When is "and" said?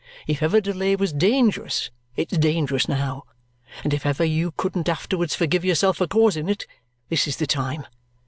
3.83-3.93